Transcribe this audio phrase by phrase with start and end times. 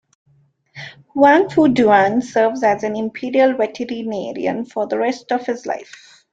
[1.13, 6.25] Huangfu Duan serves as an imperial veterinarian for the rest of his life.